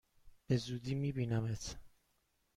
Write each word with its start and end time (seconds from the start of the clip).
به 0.47 0.57
زودی 0.57 0.95
می 0.95 1.11
بینمت! 1.11 1.77